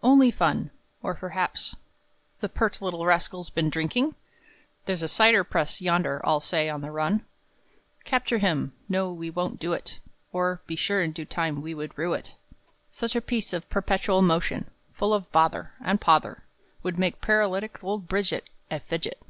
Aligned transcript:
Only 0.00 0.30
Fun! 0.30 0.70
or, 1.02 1.16
perhaps, 1.16 1.74
The 2.38 2.48
pert 2.48 2.80
little 2.80 3.04
rascal's 3.04 3.50
been 3.50 3.68
drinking? 3.68 4.14
There's 4.86 5.02
a 5.02 5.08
cider 5.08 5.42
press 5.42 5.80
yonder 5.80 6.24
all 6.24 6.38
say 6.38 6.68
on 6.70 6.82
the 6.82 6.92
run! 6.92 7.14
III. 7.14 7.20
Capture 8.04 8.38
him! 8.38 8.74
no, 8.88 9.12
we 9.12 9.28
won't 9.28 9.58
do 9.58 9.72
it, 9.72 9.98
Or, 10.32 10.62
be 10.68 10.76
sure 10.76 11.02
in 11.02 11.10
due 11.10 11.24
time 11.24 11.60
we 11.62 11.74
would 11.74 11.98
rue 11.98 12.12
it! 12.12 12.36
IV. 12.36 12.56
Such 12.92 13.16
a 13.16 13.20
piece 13.20 13.52
of 13.52 13.68
perpetual 13.70 14.22
motion, 14.22 14.70
Full 14.92 15.12
of 15.12 15.32
bother 15.32 15.72
And 15.80 16.00
pother, 16.00 16.44
Would 16.84 16.96
make 16.96 17.20
paralytic 17.20 17.82
old 17.82 18.06
Bridget 18.06 18.50
A 18.70 18.78
Fidget. 18.78 19.20